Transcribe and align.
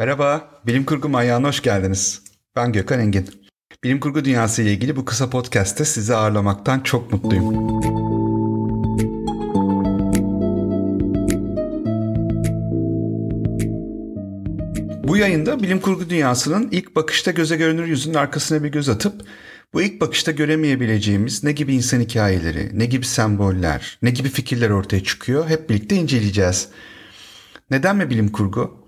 Merhaba, 0.00 0.50
Bilim 0.66 0.84
Kurgu 0.84 1.08
Manyağı'na 1.08 1.48
hoş 1.48 1.62
geldiniz. 1.62 2.22
Ben 2.56 2.72
Gökhan 2.72 3.00
Engin. 3.00 3.28
Bilim 3.84 4.00
kurgu 4.00 4.24
dünyası 4.24 4.62
ile 4.62 4.72
ilgili 4.72 4.96
bu 4.96 5.04
kısa 5.04 5.30
podcast'te 5.30 5.84
sizi 5.84 6.14
ağırlamaktan 6.14 6.80
çok 6.80 7.12
mutluyum. 7.12 7.68
Bu 15.08 15.16
yayında 15.16 15.62
bilim 15.62 15.80
kurgu 15.80 16.10
dünyasının 16.10 16.68
ilk 16.70 16.96
bakışta 16.96 17.30
göze 17.30 17.56
görünür 17.56 17.86
yüzünün 17.86 18.14
arkasına 18.14 18.64
bir 18.64 18.68
göz 18.68 18.88
atıp 18.88 19.22
bu 19.74 19.82
ilk 19.82 20.00
bakışta 20.00 20.32
göremeyebileceğimiz 20.32 21.44
ne 21.44 21.52
gibi 21.52 21.74
insan 21.74 22.00
hikayeleri, 22.00 22.78
ne 22.78 22.86
gibi 22.86 23.06
semboller, 23.06 23.98
ne 24.02 24.10
gibi 24.10 24.28
fikirler 24.28 24.70
ortaya 24.70 25.04
çıkıyor 25.04 25.48
hep 25.48 25.70
birlikte 25.70 25.96
inceleyeceğiz. 25.96 26.68
Neden 27.70 27.96
mi 27.96 28.10
bilim 28.10 28.28
kurgu? 28.28 28.79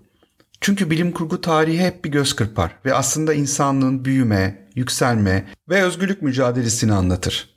Çünkü 0.62 0.90
bilim 0.90 1.12
kurgu 1.12 1.40
tarihi 1.40 1.78
hep 1.78 2.04
bir 2.04 2.10
göz 2.10 2.36
kırpar 2.36 2.76
ve 2.84 2.94
aslında 2.94 3.34
insanlığın 3.34 4.04
büyüme, 4.04 4.68
yükselme 4.74 5.46
ve 5.68 5.82
özgürlük 5.82 6.22
mücadelesini 6.22 6.92
anlatır. 6.92 7.48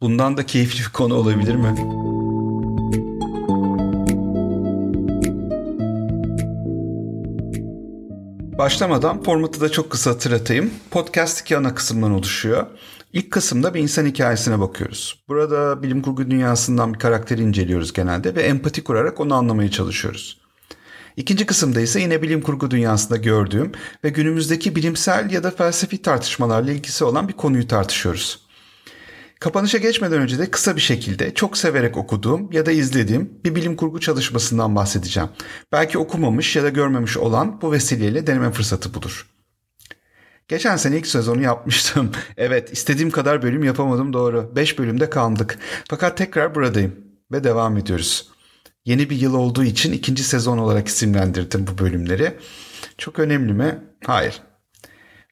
Bundan 0.00 0.36
da 0.36 0.46
keyifli 0.46 0.80
bir 0.80 0.92
konu 0.92 1.14
olabilir 1.14 1.54
mi? 1.54 1.74
Başlamadan 8.58 9.22
formatı 9.22 9.60
da 9.60 9.68
çok 9.68 9.90
kısa 9.90 10.10
hatırlatayım. 10.10 10.70
Podcast 10.90 11.40
iki 11.40 11.56
ana 11.56 11.74
kısımdan 11.74 12.12
oluşuyor. 12.12 12.66
İlk 13.12 13.30
kısımda 13.30 13.74
bir 13.74 13.80
insan 13.80 14.06
hikayesine 14.06 14.60
bakıyoruz. 14.60 15.24
Burada 15.28 15.82
bilim 15.82 16.02
kurgu 16.02 16.30
dünyasından 16.30 16.94
bir 16.94 16.98
karakteri 16.98 17.42
inceliyoruz 17.42 17.92
genelde 17.92 18.34
ve 18.34 18.42
empati 18.42 18.84
kurarak 18.84 19.20
onu 19.20 19.34
anlamaya 19.34 19.70
çalışıyoruz. 19.70 20.41
İkinci 21.16 21.46
kısımda 21.46 21.80
ise 21.80 22.00
yine 22.00 22.22
bilim 22.22 22.40
kurgu 22.40 22.70
dünyasında 22.70 23.16
gördüğüm 23.16 23.72
ve 24.04 24.08
günümüzdeki 24.08 24.76
bilimsel 24.76 25.30
ya 25.30 25.42
da 25.42 25.50
felsefi 25.50 26.02
tartışmalarla 26.02 26.72
ilgisi 26.72 27.04
olan 27.04 27.28
bir 27.28 27.32
konuyu 27.32 27.68
tartışıyoruz. 27.68 28.42
Kapanışa 29.40 29.78
geçmeden 29.78 30.20
önce 30.20 30.38
de 30.38 30.50
kısa 30.50 30.76
bir 30.76 30.80
şekilde 30.80 31.34
çok 31.34 31.56
severek 31.56 31.96
okuduğum 31.96 32.52
ya 32.52 32.66
da 32.66 32.72
izlediğim 32.72 33.30
bir 33.44 33.54
bilim 33.54 33.76
kurgu 33.76 34.00
çalışmasından 34.00 34.76
bahsedeceğim. 34.76 35.28
Belki 35.72 35.98
okumamış 35.98 36.56
ya 36.56 36.62
da 36.62 36.68
görmemiş 36.68 37.16
olan 37.16 37.62
bu 37.62 37.72
vesileyle 37.72 38.26
deneme 38.26 38.52
fırsatı 38.52 38.94
budur. 38.94 39.26
Geçen 40.48 40.76
sene 40.76 40.98
ilk 40.98 41.06
sezonu 41.06 41.42
yapmıştım. 41.42 42.10
evet 42.36 42.72
istediğim 42.72 43.10
kadar 43.10 43.42
bölüm 43.42 43.64
yapamadım 43.64 44.12
doğru. 44.12 44.52
5 44.56 44.78
bölümde 44.78 45.10
kaldık. 45.10 45.58
Fakat 45.88 46.16
tekrar 46.16 46.54
buradayım 46.54 46.96
ve 47.32 47.44
devam 47.44 47.76
ediyoruz. 47.76 48.30
Yeni 48.84 49.10
bir 49.10 49.16
yıl 49.16 49.34
olduğu 49.34 49.64
için 49.64 49.92
ikinci 49.92 50.24
sezon 50.24 50.58
olarak 50.58 50.88
isimlendirdim 50.88 51.66
bu 51.66 51.78
bölümleri. 51.78 52.34
Çok 52.98 53.18
önemli 53.18 53.52
mi? 53.52 53.78
Hayır. 54.04 54.42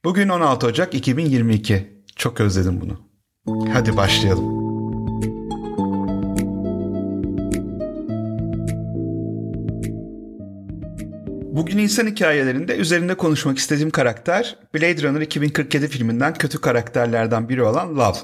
Bugün 0.04 0.28
16 0.28 0.66
Ocak 0.66 0.94
2022. 0.94 2.02
Çok 2.16 2.40
özledim 2.40 2.80
bunu. 2.80 3.00
Hadi 3.72 3.96
başlayalım. 3.96 4.60
Bugün 11.56 11.78
insan 11.78 12.06
hikayelerinde 12.06 12.76
üzerinde 12.76 13.14
konuşmak 13.14 13.58
istediğim 13.58 13.90
karakter 13.90 14.58
Blade 14.74 15.02
Runner 15.02 15.20
2047 15.20 15.88
filminden 15.88 16.34
kötü 16.34 16.60
karakterlerden 16.60 17.48
biri 17.48 17.62
olan 17.62 17.96
Love. 17.96 18.18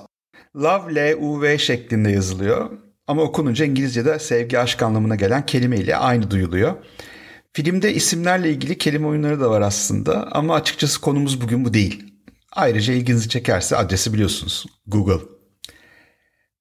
Love 0.56 0.94
L-U-V 0.94 1.58
şeklinde 1.58 2.11
yazılıyor 2.11 2.86
ama 3.06 3.22
okununca 3.22 3.64
İngilizce'de 3.64 4.18
sevgi 4.18 4.58
aşk 4.58 4.82
anlamına 4.82 5.14
gelen 5.14 5.46
kelime 5.46 5.76
ile 5.76 5.96
aynı 5.96 6.30
duyuluyor. 6.30 6.74
Filmde 7.52 7.94
isimlerle 7.94 8.50
ilgili 8.50 8.78
kelime 8.78 9.06
oyunları 9.06 9.40
da 9.40 9.50
var 9.50 9.60
aslında 9.60 10.28
ama 10.32 10.54
açıkçası 10.54 11.00
konumuz 11.00 11.40
bugün 11.40 11.64
bu 11.64 11.74
değil. 11.74 12.04
Ayrıca 12.52 12.94
ilginizi 12.94 13.28
çekerse 13.28 13.77
adresi 13.77 14.12
biliyorsunuz. 14.12 14.66
Google. 14.86 15.27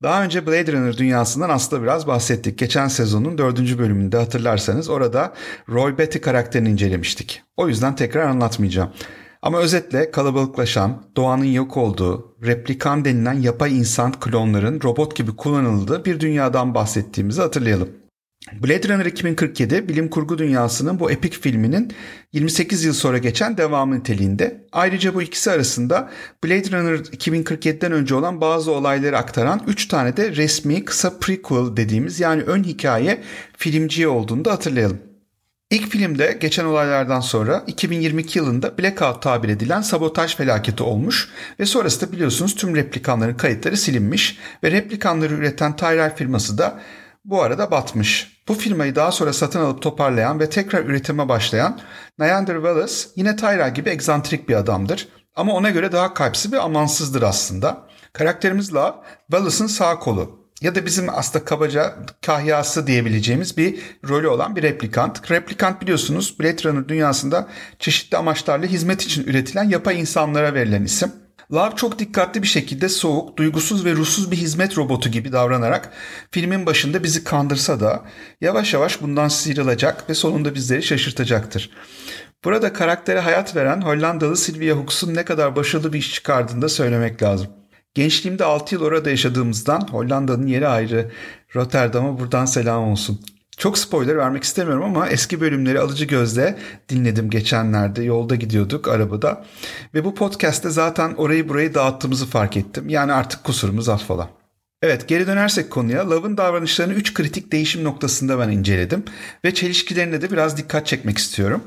Daha 0.03 0.23
önce 0.23 0.47
Blade 0.47 0.71
Runner 0.71 0.97
dünyasından 0.97 1.49
aslında 1.49 1.83
biraz 1.83 2.07
bahsettik. 2.07 2.57
Geçen 2.57 2.87
sezonun 2.87 3.37
dördüncü 3.37 3.79
bölümünde 3.79 4.17
hatırlarsanız 4.17 4.89
orada 4.89 5.33
Roy 5.69 5.97
Betty 5.97 6.19
karakterini 6.19 6.69
incelemiştik. 6.69 7.43
O 7.57 7.67
yüzden 7.67 7.95
tekrar 7.95 8.21
anlatmayacağım. 8.21 8.91
Ama 9.45 9.59
özetle 9.59 10.11
kalabalıklaşan, 10.11 11.03
doğanın 11.17 11.43
yok 11.43 11.77
olduğu, 11.77 12.35
replikan 12.45 13.05
denilen 13.05 13.33
yapay 13.33 13.77
insan 13.77 14.11
klonların 14.11 14.81
robot 14.83 15.15
gibi 15.15 15.35
kullanıldığı 15.35 16.05
bir 16.05 16.19
dünyadan 16.19 16.75
bahsettiğimizi 16.75 17.41
hatırlayalım. 17.41 17.89
Blade 18.63 18.89
Runner 18.89 19.05
2047 19.05 19.89
bilim 19.89 20.09
kurgu 20.09 20.37
dünyasının 20.37 20.99
bu 20.99 21.11
epik 21.11 21.33
filminin 21.33 21.93
28 22.33 22.83
yıl 22.83 22.93
sonra 22.93 23.17
geçen 23.17 23.57
devamı 23.57 23.99
niteliğinde. 23.99 24.65
Ayrıca 24.71 25.13
bu 25.13 25.21
ikisi 25.21 25.51
arasında 25.51 26.09
Blade 26.43 26.71
Runner 26.71 26.97
2047'den 26.97 27.91
önce 27.91 28.15
olan 28.15 28.41
bazı 28.41 28.71
olayları 28.71 29.17
aktaran 29.17 29.61
3 29.67 29.87
tane 29.87 30.17
de 30.17 30.35
resmi 30.35 30.85
kısa 30.85 31.19
prequel 31.19 31.77
dediğimiz 31.77 32.19
yani 32.19 32.41
ön 32.41 32.63
hikaye 32.63 33.21
filmciye 33.57 34.07
olduğunu 34.07 34.45
da 34.45 34.51
hatırlayalım. 34.51 35.14
İlk 35.69 35.91
filmde 35.91 36.37
geçen 36.41 36.65
olaylardan 36.65 37.19
sonra 37.19 37.63
2022 37.67 38.39
yılında 38.39 38.77
blackout 38.77 39.21
tabir 39.21 39.49
edilen 39.49 39.81
sabotaj 39.81 40.35
felaketi 40.35 40.83
olmuş 40.83 41.29
ve 41.59 41.65
sonrasında 41.65 42.11
biliyorsunuz 42.11 42.55
tüm 42.55 42.75
replikanların 42.75 43.33
kayıtları 43.33 43.77
silinmiş 43.77 44.37
ve 44.63 44.71
replikanları 44.71 45.33
üreten 45.33 45.75
Tyrell 45.75 46.15
firması 46.15 46.57
da 46.57 46.79
bu 47.25 47.41
arada 47.41 47.71
batmış. 47.71 48.41
Bu 48.47 48.53
firmayı 48.53 48.95
daha 48.95 49.11
sonra 49.11 49.33
satın 49.33 49.59
alıp 49.59 49.81
toparlayan 49.81 50.39
ve 50.39 50.49
tekrar 50.49 50.85
üretime 50.85 51.29
başlayan 51.29 51.79
Nyander 52.19 52.55
Wallace 52.55 52.93
yine 53.15 53.35
Tyrell 53.35 53.73
gibi 53.73 53.89
egzantrik 53.89 54.49
bir 54.49 54.55
adamdır. 54.55 55.07
Ama 55.35 55.53
ona 55.53 55.69
göre 55.69 55.91
daha 55.91 56.13
kalpsiz 56.13 56.53
ve 56.53 56.59
amansızdır 56.59 57.21
aslında. 57.21 57.87
Karakterimiz 58.13 58.73
Love, 58.73 58.95
Wallace'ın 59.31 59.67
sağ 59.67 59.99
kolu 59.99 60.44
ya 60.65 60.75
da 60.75 60.85
bizim 60.85 61.09
aslında 61.09 61.45
kabaca 61.45 61.95
kahyası 62.25 62.87
diyebileceğimiz 62.87 63.57
bir 63.57 63.79
rolü 64.09 64.27
olan 64.27 64.55
bir 64.55 64.63
replikant. 64.63 65.31
Replikant 65.31 65.81
biliyorsunuz 65.81 66.39
Blade 66.39 66.63
Runner 66.63 66.89
dünyasında 66.89 67.47
çeşitli 67.79 68.17
amaçlarla 68.17 68.65
hizmet 68.65 69.01
için 69.01 69.23
üretilen 69.23 69.69
yapay 69.69 69.99
insanlara 69.99 70.53
verilen 70.53 70.83
isim. 70.83 71.11
Love 71.53 71.75
çok 71.75 71.99
dikkatli 71.99 72.43
bir 72.43 72.47
şekilde 72.47 72.89
soğuk, 72.89 73.37
duygusuz 73.37 73.85
ve 73.85 73.93
ruhsuz 73.93 74.31
bir 74.31 74.37
hizmet 74.37 74.77
robotu 74.77 75.09
gibi 75.09 75.31
davranarak 75.31 75.91
filmin 76.31 76.65
başında 76.65 77.03
bizi 77.03 77.23
kandırsa 77.23 77.79
da 77.79 78.03
yavaş 78.41 78.73
yavaş 78.73 79.01
bundan 79.01 79.27
sıyrılacak 79.27 80.09
ve 80.09 80.13
sonunda 80.13 80.55
bizleri 80.55 80.83
şaşırtacaktır. 80.83 81.69
Burada 82.43 82.73
karaktere 82.73 83.19
hayat 83.19 83.55
veren 83.55 83.81
Hollandalı 83.81 84.37
Sylvia 84.37 84.75
Hooks'un 84.75 85.15
ne 85.15 85.25
kadar 85.25 85.55
başarılı 85.55 85.93
bir 85.93 85.99
iş 85.99 86.13
çıkardığını 86.13 86.61
da 86.61 86.69
söylemek 86.69 87.23
lazım. 87.23 87.64
Gençliğimde 87.95 88.43
6 88.45 88.75
yıl 88.75 88.81
orada 88.81 89.09
yaşadığımızdan 89.09 89.87
Hollanda'nın 89.91 90.47
yeri 90.47 90.67
ayrı. 90.67 91.11
Rotterdam'a 91.55 92.19
buradan 92.19 92.45
selam 92.45 92.83
olsun. 92.83 93.21
Çok 93.57 93.77
spoiler 93.77 94.17
vermek 94.17 94.43
istemiyorum 94.43 94.83
ama 94.83 95.09
eski 95.09 95.41
bölümleri 95.41 95.79
alıcı 95.79 96.05
gözle 96.05 96.57
dinledim 96.89 97.29
geçenlerde. 97.29 98.03
Yolda 98.03 98.35
gidiyorduk 98.35 98.87
arabada. 98.87 99.45
Ve 99.93 100.05
bu 100.05 100.15
podcast'te 100.15 100.69
zaten 100.69 101.13
orayı 101.13 101.49
burayı 101.49 101.73
dağıttığımızı 101.73 102.25
fark 102.25 102.57
ettim. 102.57 102.89
Yani 102.89 103.13
artık 103.13 103.43
kusurumuz 103.43 103.89
affola. 103.89 104.29
Evet 104.81 105.07
geri 105.07 105.27
dönersek 105.27 105.71
konuya 105.71 106.09
Love'ın 106.09 106.37
davranışlarını 106.37 106.93
3 106.93 107.13
kritik 107.13 107.51
değişim 107.51 107.83
noktasında 107.83 108.39
ben 108.39 108.49
inceledim. 108.49 109.03
Ve 109.45 109.53
çelişkilerine 109.53 110.21
de 110.21 110.31
biraz 110.31 110.57
dikkat 110.57 110.87
çekmek 110.87 111.17
istiyorum. 111.17 111.63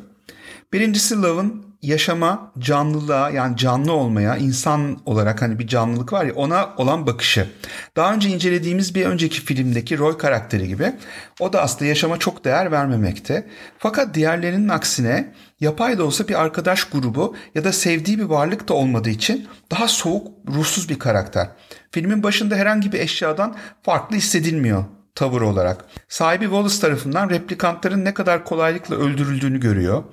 Birincisi 0.73 1.23
Love'ın 1.23 1.69
yaşama, 1.83 2.53
canlılığa 2.59 3.31
yani 3.31 3.56
canlı 3.56 3.93
olmaya, 3.93 4.37
insan 4.37 4.99
olarak 5.06 5.43
hani 5.43 5.59
bir 5.59 5.67
canlılık 5.67 6.12
var 6.12 6.25
ya 6.25 6.34
ona 6.34 6.75
olan 6.77 7.06
bakışı. 7.06 7.51
Daha 7.97 8.15
önce 8.15 8.29
incelediğimiz 8.29 8.95
bir 8.95 9.06
önceki 9.06 9.41
filmdeki 9.41 9.99
Roy 9.99 10.19
karakteri 10.19 10.69
gibi 10.69 10.93
o 11.41 11.53
da 11.53 11.62
aslında 11.62 11.84
yaşama 11.84 12.19
çok 12.19 12.45
değer 12.45 12.73
vermemekte. 12.73 13.49
Fakat 13.79 14.15
diğerlerinin 14.15 14.69
aksine 14.69 15.34
yapay 15.61 15.99
da 15.99 16.05
olsa 16.05 16.29
bir 16.29 16.41
arkadaş 16.41 16.85
grubu 16.85 17.37
ya 17.55 17.65
da 17.65 17.73
sevdiği 17.73 18.19
bir 18.19 18.25
varlık 18.25 18.69
da 18.69 18.75
olmadığı 18.75 19.11
için 19.11 19.49
daha 19.70 19.88
soğuk, 19.88 20.29
ruhsuz 20.49 20.88
bir 20.88 20.99
karakter. 20.99 21.49
Filmin 21.91 22.23
başında 22.23 22.56
herhangi 22.56 22.93
bir 22.93 23.00
eşyadan 23.00 23.56
farklı 23.82 24.17
hissedilmiyor 24.17 24.85
tavır 25.14 25.40
olarak. 25.40 25.84
Sahibi 26.08 26.44
Wallace 26.44 26.81
tarafından 26.81 27.31
replikantların 27.31 28.05
ne 28.05 28.14
kadar 28.14 28.44
kolaylıkla 28.44 28.96
öldürüldüğünü 28.96 29.60
görüyor 29.60 30.05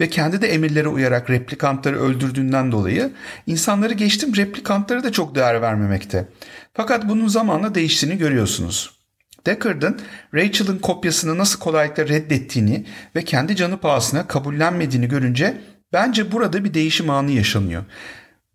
ve 0.00 0.08
kendi 0.08 0.42
de 0.42 0.48
emirlere 0.48 0.88
uyarak 0.88 1.30
replikantları 1.30 2.00
öldürdüğünden 2.00 2.72
dolayı 2.72 3.10
insanları 3.46 3.94
geçtim 3.94 4.36
replikantları 4.36 5.04
da 5.04 5.12
çok 5.12 5.34
değer 5.34 5.62
vermemekte. 5.62 6.28
Fakat 6.74 7.08
bunun 7.08 7.28
zamanla 7.28 7.74
değiştiğini 7.74 8.18
görüyorsunuz. 8.18 9.02
Deckard'ın 9.46 10.00
Rachel'ın 10.34 10.78
kopyasını 10.78 11.38
nasıl 11.38 11.58
kolaylıkla 11.58 12.08
reddettiğini 12.08 12.86
ve 13.16 13.24
kendi 13.24 13.56
canı 13.56 13.78
pahasına 13.78 14.26
kabullenmediğini 14.26 15.08
görünce 15.08 15.60
bence 15.92 16.32
burada 16.32 16.64
bir 16.64 16.74
değişim 16.74 17.10
anı 17.10 17.30
yaşanıyor. 17.30 17.84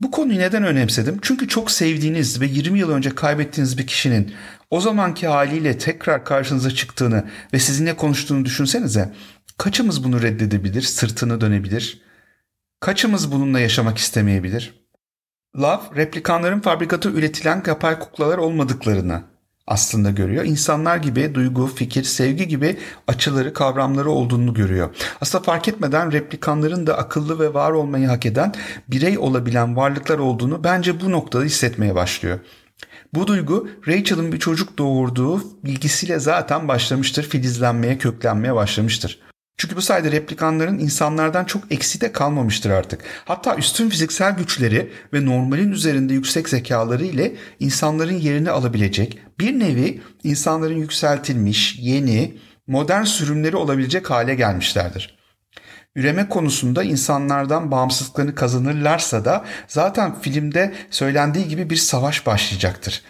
Bu 0.01 0.11
konuyu 0.11 0.39
neden 0.39 0.63
önemsedim? 0.63 1.19
Çünkü 1.21 1.47
çok 1.47 1.71
sevdiğiniz 1.71 2.41
ve 2.41 2.45
20 2.45 2.79
yıl 2.79 2.91
önce 2.91 3.15
kaybettiğiniz 3.15 3.77
bir 3.77 3.88
kişinin 3.88 4.33
o 4.69 4.81
zamanki 4.81 5.28
haliyle 5.28 5.78
tekrar 5.78 6.25
karşınıza 6.25 6.72
çıktığını 6.72 7.30
ve 7.54 7.60
sizinle 7.60 7.98
konuştuğunu 7.98 8.46
düşünsenize. 8.46 9.14
Kaçımız 9.58 10.04
bunu 10.04 10.22
reddedebilir, 10.22 10.81
sırtını 10.81 11.42
dönebilir? 11.42 12.02
Kaçımız 12.80 13.31
bununla 13.31 13.60
yaşamak 13.60 13.98
istemeyebilir? 13.98 14.88
Love, 15.58 15.81
replikanların 15.96 16.60
fabrikatı 16.60 17.10
üretilen 17.10 17.64
yapay 17.68 18.00
kuklalar 18.00 18.38
olmadıklarını 18.38 19.24
aslında 19.68 20.12
görüyor. 20.12 20.46
İnsanlar 20.46 20.98
gibi 20.98 21.36
duygu, 21.36 21.68
fikir, 21.68 22.04
sevgi 22.04 22.48
gibi 22.48 22.78
açıları, 23.08 23.54
kavramları 23.54 24.10
olduğunu 24.12 24.54
görüyor. 24.54 24.96
Aslında 25.22 25.44
fark 25.44 25.68
etmeden 25.68 26.12
replikanların 26.12 26.88
da 26.88 26.98
akıllı 26.98 27.40
ve 27.40 27.54
var 27.54 27.72
olmayı 27.72 28.08
hak 28.08 28.25
eden 28.25 28.54
birey 28.88 29.18
olabilen 29.18 29.75
varlıklar 29.75 30.19
olduğunu 30.19 30.64
bence 30.64 31.02
bu 31.02 31.12
noktada 31.12 31.44
hissetmeye 31.44 31.96
başlıyor. 31.96 32.40
Bu 33.13 33.27
duygu 33.27 33.69
Rachel'ın 33.88 34.31
bir 34.31 34.39
çocuk 34.39 34.77
doğurduğu 34.77 35.63
bilgisiyle 35.63 36.19
zaten 36.19 36.68
başlamıştır, 36.68 37.24
filizlenmeye, 37.24 37.98
köklenmeye 37.98 38.56
başlamıştır. 38.56 39.19
Çünkü 39.57 39.75
bu 39.75 39.81
sayede 39.81 40.12
replikanların 40.12 40.80
insanlardan 40.80 41.45
çok 41.45 41.71
eksi 41.71 42.01
de 42.01 42.12
kalmamıştır 42.12 42.69
artık. 42.69 43.04
Hatta 43.25 43.56
üstün 43.56 43.89
fiziksel 43.89 44.38
güçleri 44.38 44.92
ve 45.13 45.25
normalin 45.25 45.71
üzerinde 45.71 46.13
yüksek 46.13 46.50
zekaları 46.50 47.06
ile 47.06 47.36
insanların 47.59 48.18
yerini 48.18 48.51
alabilecek 48.51 49.19
bir 49.39 49.59
nevi 49.59 50.01
insanların 50.24 50.77
yükseltilmiş, 50.77 51.80
yeni, 51.80 52.38
modern 52.68 53.04
sürümleri 53.04 53.56
olabilecek 53.56 54.09
hale 54.09 54.36
gelmişlerdir. 54.36 55.17
Üreme 55.97 56.29
konusunda 56.29 56.83
insanlardan 56.83 57.71
bağımsızlıklarını 57.71 58.35
kazanırlarsa 58.35 59.25
da 59.25 59.45
zaten 59.67 60.19
filmde 60.19 60.73
söylendiği 60.91 61.47
gibi 61.47 61.69
bir 61.69 61.75
savaş 61.75 62.25
başlayacaktır. 62.25 63.01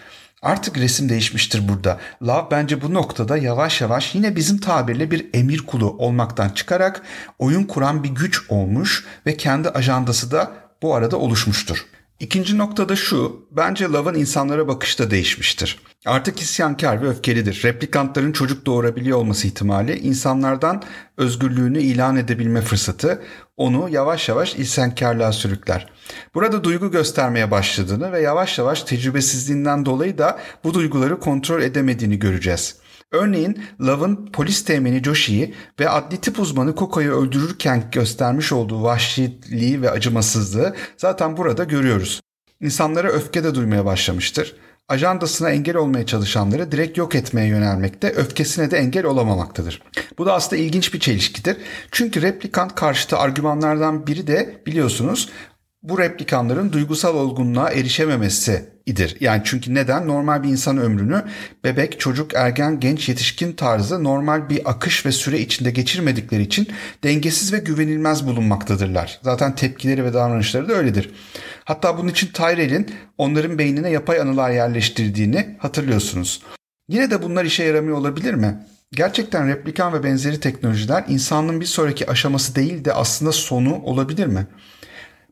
Artık 0.41 0.77
resim 0.77 1.09
değişmiştir 1.09 1.67
burada. 1.67 1.99
Love 2.23 2.47
bence 2.51 2.81
bu 2.81 2.93
noktada 2.93 3.37
yavaş 3.37 3.81
yavaş 3.81 4.15
yine 4.15 4.35
bizim 4.35 4.57
tabirle 4.57 5.11
bir 5.11 5.27
emir 5.33 5.65
kulu 5.65 5.89
olmaktan 5.89 6.49
çıkarak 6.49 7.01
oyun 7.39 7.63
kuran 7.63 8.03
bir 8.03 8.09
güç 8.09 8.41
olmuş 8.49 9.05
ve 9.25 9.37
kendi 9.37 9.69
ajandası 9.69 10.31
da 10.31 10.51
bu 10.81 10.95
arada 10.95 11.17
oluşmuştur. 11.17 11.85
İkinci 12.19 12.57
noktada 12.57 12.95
şu, 12.95 13.47
bence 13.51 13.85
Love'ın 13.85 14.15
insanlara 14.15 14.67
bakışı 14.67 14.99
da 14.99 15.11
değişmiştir. 15.11 15.79
Artık 16.05 16.41
isyankar 16.41 17.01
ve 17.01 17.07
öfkelidir. 17.07 17.63
Replikantların 17.63 18.31
çocuk 18.31 18.65
doğurabiliyor 18.65 19.17
olması 19.17 19.47
ihtimali 19.47 19.99
insanlardan 19.99 20.83
özgürlüğünü 21.17 21.79
ilan 21.79 22.15
edebilme 22.15 22.61
fırsatı 22.61 23.21
onu 23.57 23.89
yavaş 23.89 24.29
yavaş 24.29 24.55
isyankarlığa 24.55 25.31
sürükler. 25.31 25.87
Burada 26.33 26.63
duygu 26.63 26.91
göstermeye 26.91 27.51
başladığını 27.51 28.11
ve 28.11 28.21
yavaş 28.21 28.57
yavaş 28.57 28.83
tecrübesizliğinden 28.83 29.85
dolayı 29.85 30.17
da 30.17 30.39
bu 30.63 30.73
duyguları 30.73 31.19
kontrol 31.19 31.61
edemediğini 31.61 32.19
göreceğiz. 32.19 32.75
Örneğin 33.11 33.63
Love'ın 33.81 34.25
polis 34.33 34.65
temini 34.65 35.03
Joshi'yi 35.03 35.53
ve 35.79 35.89
adli 35.89 36.17
tip 36.17 36.39
uzmanı 36.39 36.75
Koko'yu 36.75 37.13
öldürürken 37.13 37.83
göstermiş 37.91 38.51
olduğu 38.51 38.83
vahşiliği 38.83 39.81
ve 39.81 39.91
acımasızlığı 39.91 40.75
zaten 40.97 41.37
burada 41.37 41.63
görüyoruz. 41.63 42.21
İnsanlara 42.61 43.07
öfke 43.07 43.43
de 43.43 43.55
duymaya 43.55 43.85
başlamıştır. 43.85 44.55
Ajandasına 44.89 45.49
engel 45.49 45.75
olmaya 45.75 46.05
çalışanları 46.05 46.71
direkt 46.71 46.97
yok 46.97 47.15
etmeye 47.15 47.47
yönelmekte, 47.47 48.11
öfkesine 48.11 48.71
de 48.71 48.77
engel 48.77 49.05
olamamaktadır. 49.05 49.81
Bu 50.17 50.25
da 50.25 50.33
aslında 50.33 50.61
ilginç 50.61 50.93
bir 50.93 50.99
çelişkidir. 50.99 51.57
Çünkü 51.91 52.21
replikant 52.21 52.75
karşıtı 52.75 53.17
argümanlardan 53.17 54.07
biri 54.07 54.27
de 54.27 54.61
biliyorsunuz 54.65 55.29
bu 55.89 55.99
replikanların 55.99 56.71
duygusal 56.71 57.15
olgunluğa 57.15 57.71
erişememesidir. 57.71 59.17
Yani 59.19 59.41
çünkü 59.45 59.73
neden? 59.73 60.07
Normal 60.07 60.43
bir 60.43 60.49
insan 60.49 60.77
ömrünü 60.77 61.23
bebek, 61.63 61.99
çocuk, 61.99 62.33
ergen, 62.35 62.79
genç, 62.79 63.09
yetişkin 63.09 63.53
tarzı 63.53 64.03
normal 64.03 64.49
bir 64.49 64.69
akış 64.69 65.05
ve 65.05 65.11
süre 65.11 65.39
içinde 65.39 65.71
geçirmedikleri 65.71 66.41
için 66.41 66.67
dengesiz 67.03 67.53
ve 67.53 67.57
güvenilmez 67.57 68.27
bulunmaktadırlar. 68.27 69.19
Zaten 69.23 69.55
tepkileri 69.55 70.03
ve 70.03 70.13
davranışları 70.13 70.69
da 70.69 70.73
öyledir. 70.73 71.09
Hatta 71.65 71.97
bunun 71.97 72.09
için 72.09 72.27
Tyrell'in 72.27 72.91
onların 73.17 73.57
beynine 73.57 73.89
yapay 73.89 74.19
anılar 74.19 74.51
yerleştirdiğini 74.51 75.55
hatırlıyorsunuz. 75.59 76.43
Yine 76.89 77.11
de 77.11 77.23
bunlar 77.23 77.45
işe 77.45 77.63
yaramıyor 77.63 77.97
olabilir 77.97 78.33
mi? 78.33 78.57
Gerçekten 78.91 79.47
replikan 79.47 79.93
ve 79.93 80.03
benzeri 80.03 80.39
teknolojiler 80.39 81.03
insanlığın 81.07 81.61
bir 81.61 81.65
sonraki 81.65 82.09
aşaması 82.09 82.55
değil 82.55 82.85
de 82.85 82.93
aslında 82.93 83.31
sonu 83.31 83.75
olabilir 83.75 84.27
mi? 84.27 84.47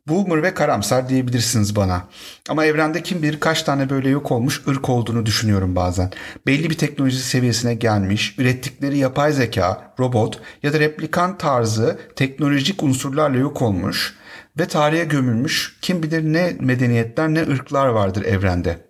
Boomer 0.07 0.43
ve 0.43 0.53
karamsar 0.53 1.09
diyebilirsiniz 1.09 1.75
bana. 1.75 2.07
Ama 2.49 2.65
evrende 2.65 3.03
kim 3.03 3.21
bilir 3.21 3.39
kaç 3.39 3.63
tane 3.63 3.89
böyle 3.89 4.09
yok 4.09 4.31
olmuş 4.31 4.61
ırk 4.67 4.89
olduğunu 4.89 5.25
düşünüyorum 5.25 5.75
bazen. 5.75 6.11
Belli 6.47 6.69
bir 6.69 6.77
teknoloji 6.77 7.17
seviyesine 7.17 7.73
gelmiş, 7.73 8.35
ürettikleri 8.39 8.97
yapay 8.97 9.31
zeka, 9.33 9.93
robot 9.99 10.39
ya 10.63 10.73
da 10.73 10.79
replikan 10.79 11.37
tarzı 11.37 11.99
teknolojik 12.15 12.83
unsurlarla 12.83 13.37
yok 13.37 13.61
olmuş 13.61 14.15
ve 14.59 14.67
tarihe 14.67 15.03
gömülmüş 15.03 15.77
kim 15.81 16.03
bilir 16.03 16.23
ne 16.23 16.55
medeniyetler 16.59 17.29
ne 17.29 17.41
ırklar 17.41 17.87
vardır 17.87 18.25
evrende. 18.25 18.85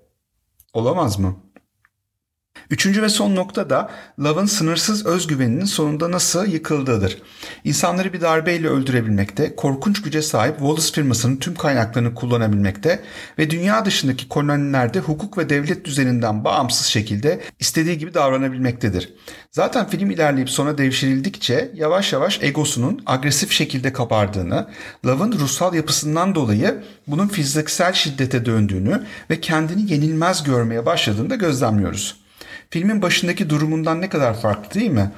Olamaz 0.73 1.19
mı? 1.19 1.44
Üçüncü 2.69 3.01
ve 3.01 3.09
son 3.09 3.35
nokta 3.35 3.69
da 3.69 3.89
Love'ın 4.19 4.45
sınırsız 4.45 5.05
özgüveninin 5.05 5.65
sonunda 5.65 6.11
nasıl 6.11 6.45
yıkıldığıdır. 6.47 7.21
İnsanları 7.63 8.13
bir 8.13 8.21
darbeyle 8.21 8.67
öldürebilmekte, 8.67 9.55
korkunç 9.55 10.01
güce 10.01 10.21
sahip 10.21 10.57
Wallace 10.57 10.91
firmasının 10.91 11.37
tüm 11.37 11.55
kaynaklarını 11.55 12.15
kullanabilmekte 12.15 12.99
ve 13.37 13.49
dünya 13.49 13.85
dışındaki 13.85 14.29
kolonilerde 14.29 14.99
hukuk 14.99 15.37
ve 15.37 15.49
devlet 15.49 15.85
düzeninden 15.85 16.43
bağımsız 16.43 16.85
şekilde 16.85 17.41
istediği 17.59 17.97
gibi 17.97 18.13
davranabilmektedir. 18.13 19.13
Zaten 19.51 19.89
film 19.89 20.11
ilerleyip 20.11 20.49
sona 20.49 20.77
devşirildikçe 20.77 21.71
yavaş 21.75 22.13
yavaş 22.13 22.43
egosunun 22.43 23.03
agresif 23.05 23.51
şekilde 23.51 23.93
kabardığını, 23.93 24.67
Love'ın 25.05 25.31
ruhsal 25.31 25.73
yapısından 25.73 26.35
dolayı 26.35 26.83
bunun 27.07 27.27
fiziksel 27.27 27.93
şiddete 27.93 28.45
döndüğünü 28.45 29.03
ve 29.29 29.41
kendini 29.41 29.91
yenilmez 29.91 30.43
görmeye 30.43 30.85
başladığını 30.85 31.29
da 31.29 31.35
gözlemliyoruz 31.35 32.24
filmin 32.69 33.01
başındaki 33.01 33.49
durumundan 33.49 34.01
ne 34.01 34.09
kadar 34.09 34.41
farklı 34.41 34.79
değil 34.79 34.91
mi? 34.91 35.11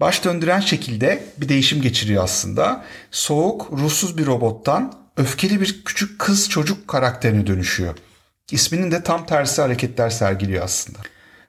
Baş 0.00 0.24
döndüren 0.24 0.60
şekilde 0.60 1.24
bir 1.36 1.48
değişim 1.48 1.82
geçiriyor 1.82 2.24
aslında. 2.24 2.84
Soğuk, 3.10 3.68
ruhsuz 3.72 4.18
bir 4.18 4.26
robottan 4.26 4.94
öfkeli 5.16 5.60
bir 5.60 5.84
küçük 5.84 6.18
kız 6.18 6.48
çocuk 6.48 6.88
karakterine 6.88 7.46
dönüşüyor. 7.46 7.94
İsminin 8.50 8.90
de 8.90 9.02
tam 9.02 9.26
tersi 9.26 9.62
hareketler 9.62 10.10
sergiliyor 10.10 10.64
aslında. 10.64 10.98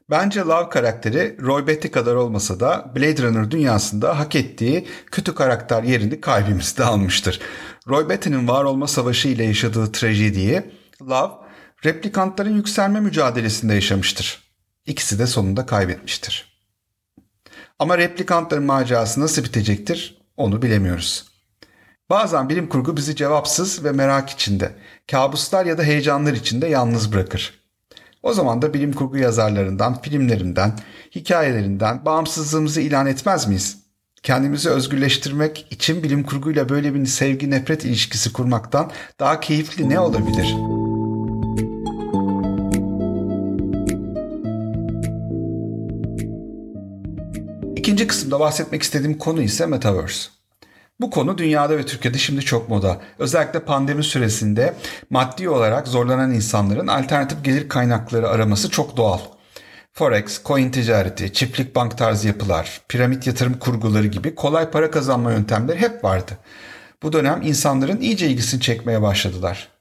Bence 0.10 0.40
Love 0.40 0.70
karakteri 0.70 1.38
Roy 1.42 1.68
Batty 1.68 1.88
kadar 1.88 2.16
olmasa 2.16 2.60
da 2.60 2.92
Blade 2.96 3.24
Runner 3.24 3.52
dünyasında 3.52 4.20
hak 4.20 4.36
ettiği 4.36 4.88
kötü 5.12 5.36
karakter 5.36 5.84
yerini 5.84 6.22
kalbimizde 6.22 6.84
almıştır. 6.86 7.40
Roy 7.88 8.10
Batty'nin 8.10 8.48
var 8.48 8.64
olma 8.64 8.88
savaşı 8.88 9.28
ile 9.28 9.44
yaşadığı 9.44 9.92
trajediyi 9.92 10.62
Love 11.02 11.32
replikantların 11.86 12.56
yükselme 12.56 13.00
mücadelesinde 13.00 13.74
yaşamıştır. 13.74 14.47
İkisi 14.88 15.20
de 15.20 15.28
sonunda 15.28 15.66
kaybetmiştir. 15.66 16.58
Ama 17.80 17.98
replikantların 17.98 18.64
macerası 18.64 19.22
nasıl 19.22 19.44
bitecektir 19.44 20.18
onu 20.38 20.62
bilemiyoruz. 20.62 21.26
Bazen 22.10 22.50
bilim 22.50 22.70
kurgu 22.70 22.98
bizi 22.98 23.16
cevapsız 23.16 23.84
ve 23.84 23.92
merak 23.92 24.30
içinde, 24.30 24.72
kabuslar 25.12 25.66
ya 25.66 25.78
da 25.78 25.84
heyecanlar 25.84 26.34
içinde 26.34 26.68
yalnız 26.68 27.14
bırakır. 27.14 27.54
O 28.24 28.34
zaman 28.34 28.62
da 28.62 28.74
bilim 28.74 28.94
kurgu 28.94 29.18
yazarlarından, 29.18 30.02
filmlerinden, 30.02 30.74
hikayelerinden 31.16 32.06
bağımsızlığımızı 32.06 32.82
ilan 32.82 33.08
etmez 33.08 33.48
miyiz? 33.48 33.78
Kendimizi 34.24 34.70
özgürleştirmek 34.70 35.68
için 35.70 36.04
bilim 36.04 36.24
kurguyla 36.24 36.70
böyle 36.70 36.94
bir 36.94 37.06
sevgi 37.06 37.52
nefret 37.52 37.86
ilişkisi 37.86 38.34
kurmaktan 38.34 38.92
daha 39.20 39.40
keyifli 39.40 39.90
ne 39.90 40.00
olabilir?'' 40.00 40.77
İkinci 47.88 48.08
kısımda 48.08 48.40
bahsetmek 48.40 48.84
istediğim 48.84 49.18
konu 49.18 49.42
ise 49.42 49.66
Metaverse. 49.66 50.30
Bu 51.00 51.10
konu 51.10 51.38
dünyada 51.38 51.78
ve 51.78 51.86
Türkiye'de 51.86 52.18
şimdi 52.18 52.42
çok 52.42 52.70
moda. 52.70 53.02
Özellikle 53.20 53.60
pandemi 53.60 54.04
süresinde 54.04 54.74
maddi 55.10 55.50
olarak 55.50 55.88
zorlanan 55.88 56.34
insanların 56.34 56.88
alternatif 56.88 57.44
gelir 57.44 57.70
kaynakları 57.70 58.30
araması 58.30 58.70
çok 58.70 58.98
doğal. 58.98 59.20
Forex, 59.94 60.44
coin 60.46 60.72
ticareti, 60.72 61.34
çiftlik 61.34 61.76
bank 61.76 61.98
tarzı 61.98 62.28
yapılar, 62.28 62.82
piramit 62.90 63.28
yatırım 63.28 63.60
kurguları 63.60 64.08
gibi 64.08 64.36
kolay 64.36 64.72
para 64.72 64.92
kazanma 64.92 65.32
yöntemleri 65.32 65.80
hep 65.80 66.04
vardı. 66.04 66.32
Bu 67.04 67.14
dönem 67.14 67.42
insanların 67.42 68.02
iyice 68.02 68.28
ilgisini 68.28 68.62
çekmeye 68.62 69.02
başladılar. 69.02 69.77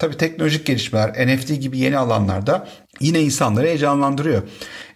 Tabi 0.00 0.16
teknolojik 0.16 0.66
gelişmeler, 0.66 1.26
NFT 1.26 1.60
gibi 1.60 1.78
yeni 1.78 1.98
alanlarda 1.98 2.68
yine 3.00 3.20
insanları 3.20 3.66
heyecanlandırıyor. 3.66 4.42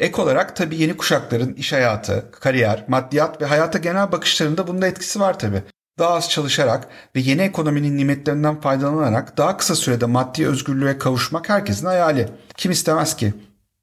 Ek 0.00 0.22
olarak 0.22 0.56
tabi 0.56 0.76
yeni 0.76 0.96
kuşakların 0.96 1.54
iş 1.54 1.72
hayatı, 1.72 2.30
kariyer, 2.40 2.84
maddiyat 2.88 3.40
ve 3.40 3.44
hayata 3.46 3.78
genel 3.78 4.12
bakışlarında 4.12 4.66
bunun 4.66 4.82
da 4.82 4.86
etkisi 4.86 5.20
var 5.20 5.38
tabi. 5.38 5.62
Daha 5.98 6.14
az 6.14 6.30
çalışarak 6.30 6.88
ve 7.16 7.20
yeni 7.20 7.42
ekonominin 7.42 7.96
nimetlerinden 7.96 8.60
faydalanarak 8.60 9.36
daha 9.36 9.56
kısa 9.56 9.74
sürede 9.74 10.06
maddi 10.06 10.48
özgürlüğe 10.48 10.98
kavuşmak 10.98 11.48
herkesin 11.48 11.86
hayali. 11.86 12.28
Kim 12.56 12.72
istemez 12.72 13.16
ki? 13.16 13.34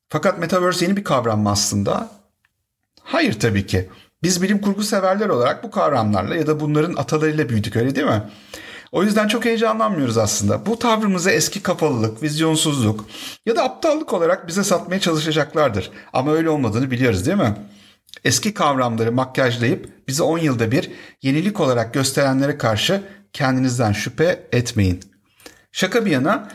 Fakat 0.10 0.40
Metaverse 0.40 0.86
yeni 0.86 0.98
bir 0.98 1.04
kavram 1.04 1.40
mı 1.40 1.52
aslında? 1.52 2.10
Hayır 3.04 3.40
tabii 3.40 3.66
ki. 3.66 3.90
Biz 4.24 4.42
bilim 4.42 4.62
kurgu 4.62 4.84
severler 4.84 5.30
olarak 5.30 5.64
bu 5.64 5.72
kavramlarla 5.72 6.36
ya 6.36 6.48
da 6.48 6.60
bunların 6.60 6.96
atalarıyla 6.96 7.50
büyüdük 7.50 7.76
öyle 7.76 7.96
değil 7.96 8.08
mi? 8.08 8.24
O 8.92 9.04
yüzden 9.04 9.28
çok 9.28 9.46
heyecanlanmıyoruz 9.46 10.18
aslında. 10.18 10.66
Bu 10.66 10.80
tavrımızı 10.80 11.32
eski 11.32 11.64
kafalılık, 11.64 12.24
vizyonsuzluk 12.24 13.06
ya 13.46 13.56
da 13.56 13.64
aptallık 13.64 14.14
olarak 14.14 14.48
bize 14.48 14.64
satmaya 14.64 15.00
çalışacaklardır. 15.00 15.92
Ama 16.14 16.32
öyle 16.32 16.50
olmadığını 16.50 16.92
biliyoruz 16.92 17.26
değil 17.26 17.38
mi? 17.38 17.56
Eski 18.24 18.54
kavramları 18.54 19.12
makyajlayıp 19.12 20.08
bize 20.08 20.24
10 20.24 20.38
yılda 20.38 20.72
bir 20.72 20.92
yenilik 21.22 21.60
olarak 21.60 21.94
gösterenlere 21.94 22.58
karşı 22.58 23.04
kendinizden 23.34 23.92
şüphe 23.92 24.48
etmeyin. 24.52 25.00
Şaka 25.72 26.06
bir 26.06 26.12
yana 26.12 26.50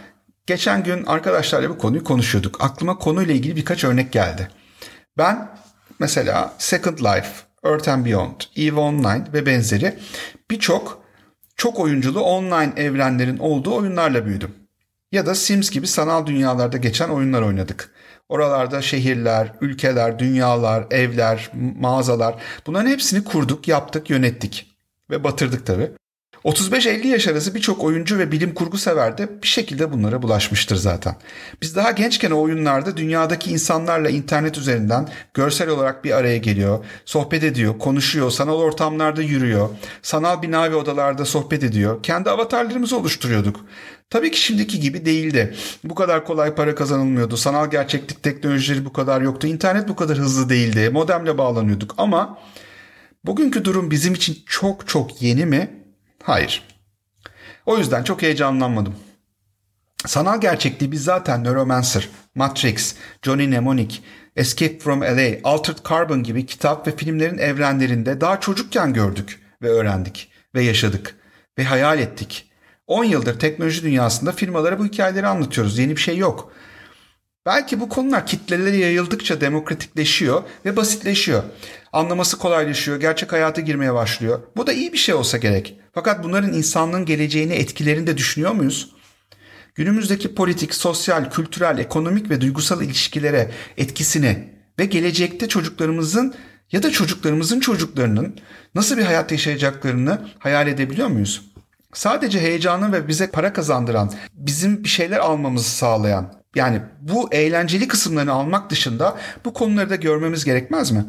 geçen 0.46 0.84
gün 0.84 1.04
arkadaşlarla 1.04 1.70
bu 1.70 1.78
konuyu 1.78 2.04
konuşuyorduk. 2.04 2.64
Aklıma 2.64 2.98
konuyla 2.98 3.34
ilgili 3.34 3.56
birkaç 3.56 3.84
örnek 3.84 4.12
geldi. 4.12 4.50
Ben 5.18 5.48
mesela 5.98 6.54
Second 6.58 6.98
Life, 6.98 7.30
Earth 7.64 7.88
and 7.88 8.06
Beyond, 8.06 8.40
EVE 8.56 8.80
Online 8.80 9.24
ve 9.32 9.46
benzeri 9.46 9.98
birçok 10.50 11.05
çok 11.56 11.80
oyunculu 11.80 12.20
online 12.20 12.72
evrenlerin 12.76 13.38
olduğu 13.38 13.74
oyunlarla 13.74 14.26
büyüdüm. 14.26 14.54
Ya 15.12 15.26
da 15.26 15.34
Sims 15.34 15.70
gibi 15.70 15.86
sanal 15.86 16.26
dünyalarda 16.26 16.76
geçen 16.76 17.08
oyunlar 17.08 17.42
oynadık. 17.42 17.90
Oralarda 18.28 18.82
şehirler, 18.82 19.52
ülkeler, 19.60 20.18
dünyalar, 20.18 20.86
evler, 20.90 21.50
mağazalar 21.80 22.34
bunların 22.66 22.90
hepsini 22.90 23.24
kurduk, 23.24 23.68
yaptık, 23.68 24.10
yönettik. 24.10 24.76
Ve 25.10 25.24
batırdık 25.24 25.66
tabii. 25.66 25.90
35-50 26.44 27.06
yaş 27.06 27.28
arası 27.28 27.54
birçok 27.54 27.84
oyuncu 27.84 28.18
ve 28.18 28.32
bilim 28.32 28.54
kurgu 28.54 28.78
sever 28.78 29.18
de 29.18 29.42
bir 29.42 29.48
şekilde 29.48 29.92
bunlara 29.92 30.22
bulaşmıştır 30.22 30.76
zaten. 30.76 31.16
Biz 31.62 31.76
daha 31.76 31.90
gençken 31.90 32.30
o 32.30 32.40
oyunlarda 32.40 32.96
dünyadaki 32.96 33.50
insanlarla 33.50 34.10
internet 34.10 34.58
üzerinden 34.58 35.08
görsel 35.34 35.68
olarak 35.68 36.04
bir 36.04 36.10
araya 36.10 36.38
geliyor, 36.38 36.84
sohbet 37.04 37.44
ediyor, 37.44 37.78
konuşuyor, 37.78 38.30
sanal 38.30 38.58
ortamlarda 38.58 39.22
yürüyor, 39.22 39.68
sanal 40.02 40.42
bina 40.42 40.70
ve 40.70 40.74
odalarda 40.74 41.24
sohbet 41.24 41.64
ediyor, 41.64 42.02
kendi 42.02 42.30
avatarlarımızı 42.30 42.96
oluşturuyorduk. 42.96 43.64
Tabii 44.10 44.30
ki 44.30 44.40
şimdiki 44.40 44.80
gibi 44.80 45.04
değildi. 45.04 45.54
Bu 45.84 45.94
kadar 45.94 46.24
kolay 46.24 46.54
para 46.54 46.74
kazanılmıyordu. 46.74 47.36
Sanal 47.36 47.70
gerçeklik 47.70 48.22
teknolojileri 48.22 48.84
bu 48.84 48.92
kadar 48.92 49.20
yoktu. 49.20 49.46
İnternet 49.46 49.88
bu 49.88 49.96
kadar 49.96 50.18
hızlı 50.18 50.48
değildi. 50.48 50.90
Modemle 50.90 51.38
bağlanıyorduk 51.38 51.94
ama 51.98 52.38
bugünkü 53.24 53.64
durum 53.64 53.90
bizim 53.90 54.14
için 54.14 54.38
çok 54.46 54.88
çok 54.88 55.22
yeni 55.22 55.46
mi? 55.46 55.85
Hayır. 56.26 56.62
O 57.66 57.78
yüzden 57.78 58.04
çok 58.04 58.22
heyecanlanmadım. 58.22 58.94
Sanal 60.06 60.40
gerçekliği 60.40 60.92
biz 60.92 61.04
zaten 61.04 61.44
Neuromancer, 61.44 62.08
Matrix, 62.34 62.94
Johnny 63.22 63.46
Mnemonic, 63.46 63.98
Escape 64.36 64.78
from 64.78 65.00
LA, 65.00 65.30
Altered 65.44 65.78
Carbon 65.88 66.22
gibi 66.22 66.46
kitap 66.46 66.86
ve 66.86 66.96
filmlerin 66.96 67.38
evrenlerinde 67.38 68.20
daha 68.20 68.40
çocukken 68.40 68.92
gördük 68.92 69.40
ve 69.62 69.68
öğrendik 69.68 70.30
ve 70.54 70.62
yaşadık 70.62 71.16
ve 71.58 71.64
hayal 71.64 71.98
ettik. 71.98 72.50
10 72.86 73.04
yıldır 73.04 73.38
teknoloji 73.38 73.82
dünyasında 73.82 74.32
firmalara 74.32 74.78
bu 74.78 74.84
hikayeleri 74.84 75.26
anlatıyoruz. 75.26 75.78
Yeni 75.78 75.96
bir 75.96 76.00
şey 76.00 76.16
yok. 76.16 76.52
Belki 77.46 77.80
bu 77.80 77.88
konular 77.88 78.26
kitlelere 78.26 78.76
yayıldıkça 78.76 79.40
demokratikleşiyor 79.40 80.42
ve 80.64 80.76
basitleşiyor. 80.76 81.42
Anlaması 81.92 82.38
kolaylaşıyor, 82.38 83.00
gerçek 83.00 83.32
hayata 83.32 83.60
girmeye 83.60 83.94
başlıyor. 83.94 84.40
Bu 84.56 84.66
da 84.66 84.72
iyi 84.72 84.92
bir 84.92 84.98
şey 84.98 85.14
olsa 85.14 85.38
gerek. 85.38 85.80
Fakat 85.94 86.24
bunların 86.24 86.52
insanlığın 86.52 87.04
geleceğini 87.04 87.52
etkilerini 87.52 88.06
de 88.06 88.16
düşünüyor 88.16 88.52
muyuz? 88.52 88.90
Günümüzdeki 89.74 90.34
politik, 90.34 90.74
sosyal, 90.74 91.30
kültürel, 91.30 91.78
ekonomik 91.78 92.30
ve 92.30 92.40
duygusal 92.40 92.82
ilişkilere 92.82 93.50
etkisini 93.76 94.48
ve 94.78 94.84
gelecekte 94.84 95.48
çocuklarımızın 95.48 96.34
ya 96.72 96.82
da 96.82 96.90
çocuklarımızın 96.90 97.60
çocuklarının 97.60 98.36
nasıl 98.74 98.96
bir 98.96 99.02
hayat 99.02 99.32
yaşayacaklarını 99.32 100.28
hayal 100.38 100.68
edebiliyor 100.68 101.08
muyuz? 101.08 101.42
Sadece 101.92 102.40
heyecanı 102.40 102.92
ve 102.92 103.08
bize 103.08 103.30
para 103.30 103.52
kazandıran, 103.52 104.12
bizim 104.32 104.84
bir 104.84 104.88
şeyler 104.88 105.18
almamızı 105.18 105.70
sağlayan, 105.70 106.32
yani 106.56 106.80
bu 107.00 107.28
eğlenceli 107.32 107.88
kısımlarını 107.88 108.32
almak 108.32 108.70
dışında 108.70 109.16
bu 109.44 109.52
konuları 109.52 109.90
da 109.90 109.96
görmemiz 109.96 110.44
gerekmez 110.44 110.90
mi? 110.90 111.04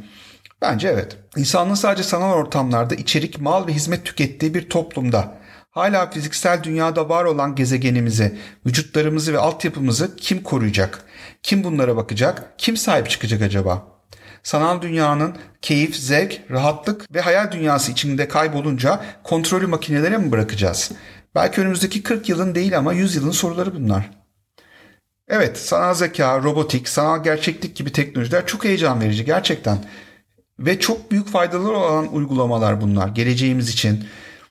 Bence 0.62 0.88
evet. 0.88 1.18
İnsanlığın 1.38 1.74
sadece 1.74 2.04
sanal 2.04 2.34
ortamlarda 2.34 2.96
içerik, 2.96 3.42
mal 3.42 3.68
ve 3.68 3.74
hizmet 3.74 4.06
tükettiği 4.06 4.54
bir 4.54 4.70
toplumda 4.70 5.38
hala 5.72 6.10
fiziksel 6.10 6.64
dünyada 6.64 7.10
var 7.10 7.26
olan 7.26 7.56
gezegenimizi, 7.56 8.38
vücutlarımızı 8.66 9.34
ve 9.34 9.40
altyapımızı 9.40 10.16
kim 10.16 10.44
koruyacak? 10.44 11.04
Kim 11.44 11.64
bunlara 11.64 11.96
bakacak? 11.96 12.54
Kim 12.58 12.78
sahip 12.78 13.10
çıkacak 13.10 13.42
acaba? 13.42 13.88
Sanal 14.44 14.82
dünyanın 14.82 15.36
keyif, 15.62 15.96
zevk, 15.96 16.42
rahatlık 16.52 17.16
ve 17.16 17.22
hayal 17.22 17.52
dünyası 17.52 17.92
içinde 17.92 18.28
kaybolunca 18.28 19.02
kontrolü 19.24 19.68
makinelere 19.68 20.18
mi 20.18 20.32
bırakacağız? 20.32 20.92
Belki 21.36 21.62
önümüzdeki 21.62 22.04
40 22.04 22.30
yılın 22.30 22.56
değil 22.56 22.78
ama 22.78 22.94
100 22.94 23.16
yılın 23.16 23.32
soruları 23.32 23.76
bunlar. 23.76 24.17
Evet, 25.30 25.58
sanal 25.58 25.94
zeka, 25.94 26.44
robotik, 26.44 26.90
sanal 26.90 27.24
gerçeklik 27.24 27.76
gibi 27.76 27.92
teknolojiler 27.92 28.46
çok 28.46 28.64
heyecan 28.66 29.02
verici 29.02 29.26
gerçekten. 29.26 29.78
Ve 30.60 30.80
çok 30.80 31.12
büyük 31.12 31.28
faydaları 31.30 31.78
olan 31.78 32.14
uygulamalar 32.16 32.82
bunlar. 32.82 33.08
Geleceğimiz 33.08 33.70
için, 33.70 34.06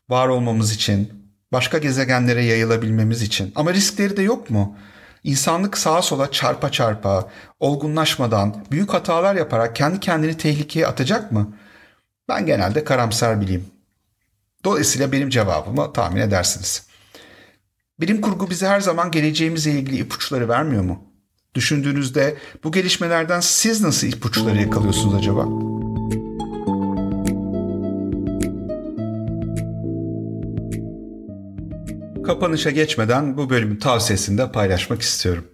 var 0.08 0.28
olmamız 0.28 0.72
için, 0.72 1.12
başka 1.52 1.78
gezegenlere 1.78 2.44
yayılabilmemiz 2.44 3.22
için. 3.22 3.52
Ama 3.54 3.72
riskleri 3.72 4.16
de 4.16 4.22
yok 4.22 4.50
mu? 4.50 4.76
İnsanlık 5.24 5.78
sağa 5.78 6.02
sola 6.02 6.30
çarpa 6.30 6.72
çarpa, 6.72 7.30
olgunlaşmadan, 7.60 8.64
büyük 8.70 8.92
hatalar 8.92 9.34
yaparak 9.34 9.76
kendi 9.76 10.00
kendini 10.00 10.36
tehlikeye 10.36 10.86
atacak 10.86 11.32
mı? 11.32 11.56
Ben 12.28 12.46
genelde 12.46 12.84
karamsar 12.84 13.40
bileyim. 13.40 13.66
Dolayısıyla 14.64 15.12
benim 15.12 15.30
cevabımı 15.30 15.92
tahmin 15.92 16.20
edersiniz. 16.20 16.85
Bilim 18.00 18.20
kurgu 18.20 18.50
bize 18.50 18.66
her 18.66 18.80
zaman 18.80 19.10
geleceğimizle 19.10 19.70
ilgili 19.70 19.96
ipuçları 19.96 20.48
vermiyor 20.48 20.82
mu? 20.82 21.04
Düşündüğünüzde 21.54 22.36
bu 22.64 22.72
gelişmelerden 22.72 23.40
siz 23.40 23.80
nasıl 23.82 24.06
ipuçları 24.06 24.60
yakalıyorsunuz 24.60 25.14
acaba? 25.14 25.44
Kapanışa 32.24 32.70
geçmeden 32.70 33.36
bu 33.36 33.50
bölümün 33.50 33.76
tavsiyesini 33.76 34.38
de 34.38 34.52
paylaşmak 34.52 35.02
istiyorum. 35.02 35.44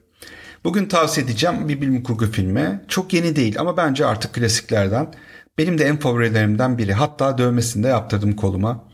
Bugün 0.64 0.87
tavsiye 0.87 1.26
edeceğim 1.26 1.68
bir 1.68 1.80
bilim 1.80 2.02
kurgu 2.02 2.26
filmi. 2.26 2.80
Çok 2.88 3.12
yeni 3.12 3.37
değil 3.37 3.61
ama 3.61 3.76
bence 3.76 4.06
artık 4.06 4.34
klasiklerden. 4.34 5.14
Benim 5.58 5.78
de 5.78 5.84
en 5.84 5.96
favorilerimden 5.96 6.78
biri. 6.78 6.92
Hatta 6.92 7.38
dövmesini 7.38 7.84
de 7.84 7.88
yaptırdım 7.88 8.37
koluma. 8.37 8.91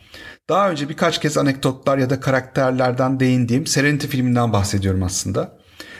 Daha 0.49 0.71
önce 0.71 0.88
birkaç 0.88 1.21
kez 1.21 1.38
anekdotlar 1.38 1.99
ya 1.99 2.11
da 2.11 2.21
karakterlerden 2.21 3.21
değindiğim 3.21 3.67
Serenity 3.67 4.07
filminden 4.07 4.52
bahsediyorum 4.52 5.02
aslında. 5.02 5.59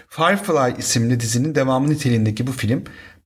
Firefly 0.09 0.79
isimli 0.79 1.21
dizinin 1.21 1.55
devamı 1.55 1.91
niteliğindeki 1.91 2.47
bu 2.47 2.53
film 2.53 2.85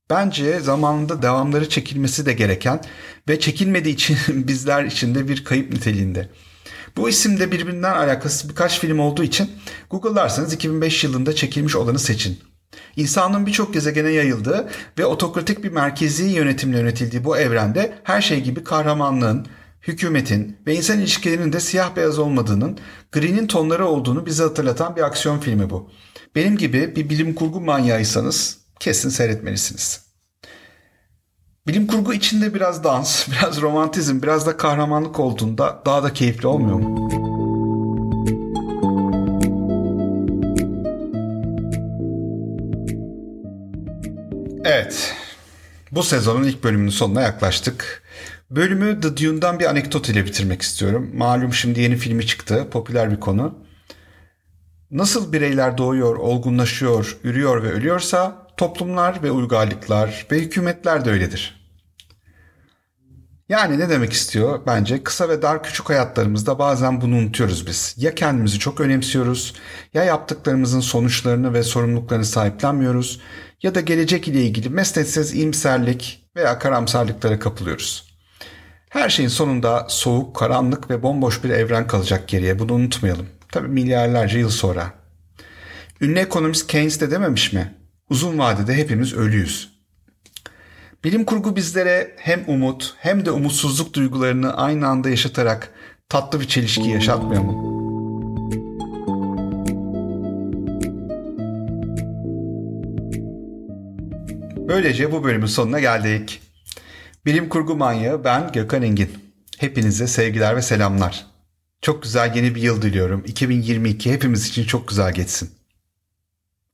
bence 0.09 0.59
zamanında 0.59 1.21
devamları 1.21 1.69
çekilmesi 1.69 2.25
de 2.25 2.33
gereken 2.33 2.81
ve 3.29 3.39
çekilmediği 3.39 3.93
için 3.93 4.17
bizler 4.47 4.83
için 4.83 5.15
de 5.15 5.27
bir 5.27 5.43
kayıp 5.43 5.73
niteliğinde. 5.73 6.29
Bu 6.97 7.09
isimde 7.09 7.51
birbirinden 7.51 7.93
alakası 7.93 8.49
birkaç 8.49 8.79
film 8.79 8.99
olduğu 8.99 9.23
için 9.23 9.51
Google'larsanız 9.89 10.53
2005 10.53 11.03
yılında 11.03 11.35
çekilmiş 11.35 11.75
olanı 11.75 11.99
seçin. 11.99 12.39
İnsanlığın 12.95 13.45
birçok 13.45 13.73
gezegene 13.73 14.09
yayıldığı 14.09 14.69
ve 14.99 15.05
otokratik 15.05 15.63
bir 15.63 15.71
merkezi 15.71 16.23
yönetimle 16.23 16.77
yönetildiği 16.77 17.23
bu 17.23 17.37
evrende 17.37 17.93
her 18.03 18.21
şey 18.21 18.41
gibi 18.41 18.63
kahramanlığın, 18.63 19.47
hükümetin 19.87 20.57
ve 20.67 20.75
insan 20.75 20.99
ilişkilerinin 20.99 21.53
de 21.53 21.59
siyah 21.59 21.95
beyaz 21.95 22.19
olmadığının, 22.19 22.77
gri'nin 23.11 23.47
tonları 23.47 23.87
olduğunu 23.87 24.25
bize 24.25 24.43
hatırlatan 24.43 24.95
bir 24.95 25.01
aksiyon 25.01 25.39
filmi 25.39 25.69
bu. 25.69 25.89
Benim 26.35 26.57
gibi 26.57 26.95
bir 26.95 27.09
bilim 27.09 27.35
kurgu 27.35 27.61
manyağıysanız 27.61 28.57
kesin 28.79 29.09
seyretmelisiniz. 29.09 30.03
Bilim 31.67 31.87
kurgu 31.87 32.13
içinde 32.13 32.53
biraz 32.53 32.83
dans, 32.83 33.27
biraz 33.31 33.61
romantizm, 33.61 34.21
biraz 34.21 34.45
da 34.47 34.57
kahramanlık 34.57 35.19
olduğunda 35.19 35.81
daha 35.85 36.03
da 36.03 36.13
keyifli 36.13 36.47
olmuyor 36.47 36.79
mu? 36.79 37.09
Evet, 44.65 45.15
bu 45.91 46.03
sezonun 46.03 46.43
ilk 46.43 46.63
bölümünün 46.63 46.89
sonuna 46.89 47.21
yaklaştık. 47.21 48.02
Bölümü 48.55 49.01
The 49.01 49.17
Dune'dan 49.17 49.59
bir 49.59 49.65
anekdot 49.65 50.09
ile 50.09 50.25
bitirmek 50.25 50.61
istiyorum. 50.61 51.11
Malum 51.13 51.53
şimdi 51.53 51.81
yeni 51.81 51.95
filmi 51.95 52.27
çıktı, 52.27 52.67
popüler 52.71 53.11
bir 53.11 53.19
konu. 53.19 53.59
Nasıl 54.91 55.33
bireyler 55.33 55.77
doğuyor, 55.77 56.15
olgunlaşıyor, 56.15 57.17
ürüyor 57.23 57.63
ve 57.63 57.71
ölüyorsa 57.71 58.47
toplumlar 58.57 59.23
ve 59.23 59.31
uygarlıklar 59.31 60.27
ve 60.31 60.39
hükümetler 60.39 61.05
de 61.05 61.11
öyledir. 61.11 61.69
Yani 63.49 63.79
ne 63.79 63.89
demek 63.89 64.13
istiyor? 64.13 64.59
Bence 64.67 65.03
kısa 65.03 65.29
ve 65.29 65.41
dar 65.41 65.63
küçük 65.63 65.89
hayatlarımızda 65.89 66.59
bazen 66.59 67.01
bunu 67.01 67.15
unutuyoruz 67.15 67.67
biz. 67.67 67.95
Ya 67.97 68.15
kendimizi 68.15 68.59
çok 68.59 68.81
önemsiyoruz, 68.81 69.53
ya 69.93 70.03
yaptıklarımızın 70.03 70.79
sonuçlarını 70.79 71.53
ve 71.53 71.63
sorumluluklarını 71.63 72.25
sahiplenmiyoruz, 72.25 73.21
ya 73.63 73.75
da 73.75 73.81
gelecek 73.81 74.27
ile 74.27 74.41
ilgili 74.41 74.69
mesnetsiz 74.69 75.35
imserlik 75.35 76.29
veya 76.35 76.59
karamsarlıklara 76.59 77.39
kapılıyoruz. 77.39 78.12
Her 78.93 79.09
şeyin 79.09 79.29
sonunda 79.29 79.85
soğuk, 79.89 80.35
karanlık 80.35 80.89
ve 80.89 81.03
bomboş 81.03 81.43
bir 81.43 81.49
evren 81.49 81.87
kalacak 81.87 82.27
geriye. 82.27 82.59
Bunu 82.59 82.73
unutmayalım. 82.73 83.27
Tabii 83.51 83.67
milyarlarca 83.67 84.39
yıl 84.39 84.49
sonra. 84.49 84.93
Ünlü 86.01 86.19
ekonomist 86.19 86.67
Keynes 86.67 87.01
de 87.01 87.11
dememiş 87.11 87.53
mi? 87.53 87.73
Uzun 88.09 88.39
vadede 88.39 88.73
hepimiz 88.73 89.13
ölüyüz. 89.13 89.73
Bilim 91.03 91.25
kurgu 91.25 91.55
bizlere 91.55 92.15
hem 92.17 92.43
umut 92.47 92.95
hem 92.97 93.25
de 93.25 93.31
umutsuzluk 93.31 93.93
duygularını 93.93 94.57
aynı 94.57 94.87
anda 94.87 95.09
yaşatarak 95.09 95.69
tatlı 96.09 96.39
bir 96.39 96.47
çelişki 96.47 96.89
yaşatmıyor 96.89 97.41
mu? 97.41 97.73
Böylece 104.67 105.11
bu 105.11 105.23
bölümün 105.23 105.45
sonuna 105.45 105.79
geldik. 105.79 106.42
Bilim 107.25 107.49
kurgu 107.49 107.75
manyağı 107.75 108.23
ben 108.23 108.51
Gökhan 108.51 108.81
Engin. 108.81 109.11
Hepinize 109.57 110.07
sevgiler 110.07 110.55
ve 110.55 110.61
selamlar. 110.61 111.27
Çok 111.81 112.03
güzel 112.03 112.35
yeni 112.35 112.55
bir 112.55 112.61
yıl 112.61 112.81
diliyorum. 112.81 113.23
2022 113.27 114.13
hepimiz 114.13 114.47
için 114.47 114.63
çok 114.63 114.87
güzel 114.87 115.13
geçsin. 115.13 115.51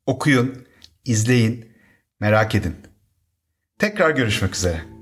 Okuyun, 0.05 0.65
izleyin, 1.05 1.71
merak 2.19 2.55
edin. 2.55 2.75
Tekrar 3.79 4.09
görüşmek 4.09 4.55
üzere. 4.55 4.98